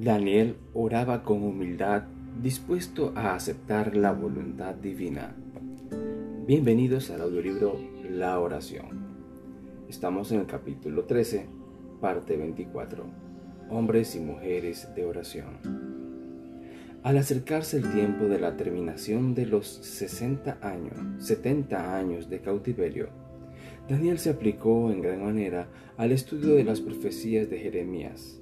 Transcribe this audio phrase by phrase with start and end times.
[0.00, 2.04] Daniel oraba con humildad,
[2.40, 5.34] dispuesto a aceptar la voluntad divina.
[6.46, 9.08] Bienvenidos al audiolibro La oración.
[9.88, 11.46] Estamos en el capítulo 13,
[12.00, 13.06] parte 24.
[13.70, 15.58] Hombres y mujeres de oración.
[17.02, 23.08] Al acercarse el tiempo de la terminación de los 60 años, 70 años de cautiverio,
[23.88, 28.40] Daniel se aplicó en gran manera al estudio de las profecías de Jeremías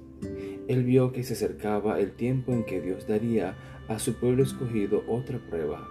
[0.67, 3.55] él vio que se acercaba el tiempo en que Dios daría
[3.87, 5.87] a su pueblo escogido otra prueba,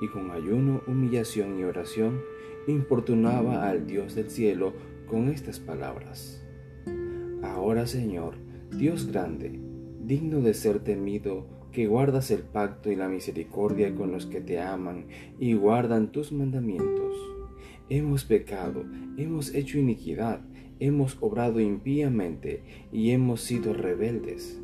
[0.00, 2.20] y con ayuno, humillación y oración
[2.66, 4.72] importunaba al Dios del cielo
[5.06, 6.42] con estas palabras.
[7.42, 8.34] Ahora, Señor,
[8.76, 9.60] Dios grande,
[10.00, 14.60] digno de ser temido, que guardas el pacto y la misericordia con los que te
[14.60, 15.06] aman
[15.38, 17.16] y guardan tus mandamientos.
[17.88, 18.84] Hemos pecado,
[19.16, 20.40] hemos hecho iniquidad,
[20.86, 24.60] hemos obrado impíamente y hemos sido rebeldes,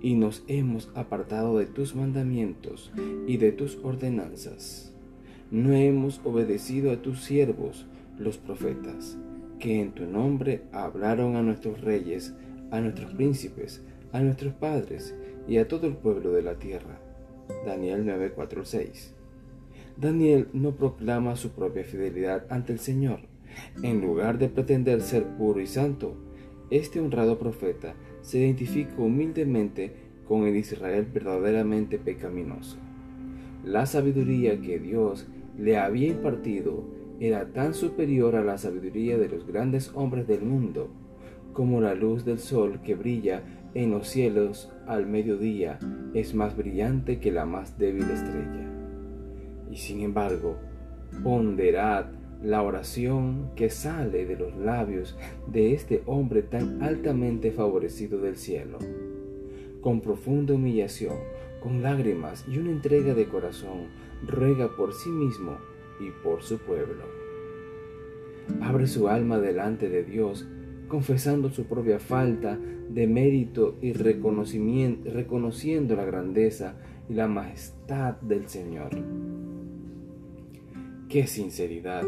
[0.00, 2.90] y nos hemos apartado de tus mandamientos
[3.28, 4.92] y de tus ordenanzas.
[5.52, 7.86] No hemos obedecido a tus siervos,
[8.18, 9.16] los profetas,
[9.60, 12.34] que en tu nombre hablaron a nuestros reyes,
[12.72, 15.14] a nuestros príncipes, a nuestros padres
[15.46, 16.98] y a todo el pueblo de la tierra.
[17.64, 19.14] Daniel 9:46.
[19.96, 23.20] Daniel no proclama su propia fidelidad ante el Señor,
[23.82, 26.14] en lugar de pretender ser puro y santo,
[26.70, 29.92] este honrado profeta se identifica humildemente
[30.26, 32.78] con el Israel verdaderamente pecaminoso.
[33.64, 35.28] La sabiduría que Dios
[35.58, 36.84] le había impartido
[37.20, 40.90] era tan superior a la sabiduría de los grandes hombres del mundo,
[41.52, 43.42] como la luz del sol que brilla
[43.74, 45.78] en los cielos al mediodía
[46.14, 48.68] es más brillante que la más débil estrella.
[49.70, 50.56] Y sin embargo,
[51.22, 52.06] ponderad
[52.42, 58.78] la oración que sale de los labios de este hombre tan altamente favorecido del cielo.
[59.80, 61.16] Con profunda humillación,
[61.62, 63.86] con lágrimas y una entrega de corazón,
[64.26, 65.56] ruega por sí mismo
[66.00, 67.04] y por su pueblo.
[68.60, 70.46] Abre su alma delante de Dios,
[70.88, 72.58] confesando su propia falta
[72.90, 76.74] de mérito y reconociendo la grandeza
[77.08, 78.90] y la majestad del Señor.
[81.08, 82.04] ¡Qué sinceridad!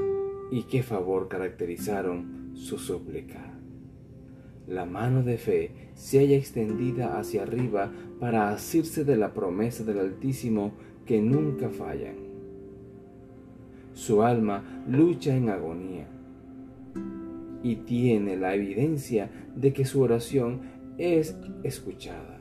[0.55, 3.59] Y qué favor caracterizaron su súplica.
[4.69, 9.99] La mano de fe se halla extendida hacia arriba para asirse de la promesa del
[9.99, 10.71] Altísimo
[11.07, 12.15] que nunca fallan.
[13.95, 16.07] Su alma lucha en agonía
[17.65, 20.61] y tiene la evidencia de que su oración
[20.99, 22.39] es escuchada.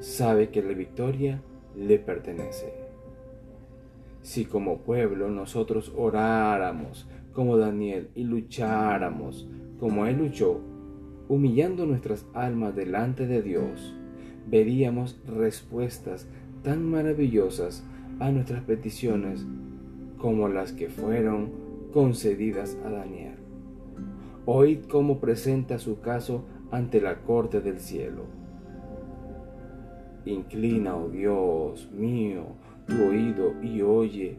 [0.00, 1.40] Sabe que la victoria
[1.74, 2.87] le pertenece.
[4.28, 9.48] Si como pueblo nosotros oráramos como Daniel y lucháramos
[9.80, 10.60] como él luchó,
[11.30, 13.96] humillando nuestras almas delante de Dios,
[14.46, 16.28] veríamos respuestas
[16.62, 17.82] tan maravillosas
[18.18, 19.46] a nuestras peticiones
[20.18, 21.48] como las que fueron
[21.94, 23.36] concedidas a Daniel.
[24.44, 28.24] Oíd cómo presenta su caso ante la corte del cielo.
[30.26, 34.36] Inclina, oh Dios mío, tu oído y oye.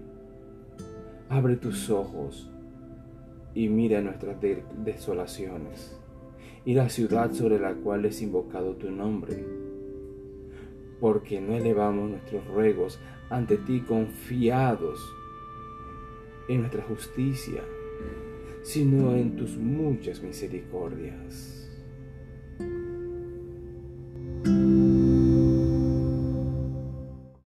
[1.30, 2.50] Abre tus ojos
[3.54, 4.38] y mira nuestras
[4.84, 6.00] desolaciones
[6.66, 9.46] y la ciudad sobre la cual es invocado tu nombre.
[11.00, 13.00] Porque no elevamos nuestros ruegos
[13.30, 15.00] ante ti confiados
[16.50, 17.64] en nuestra justicia,
[18.64, 21.69] sino en tus muchas misericordias.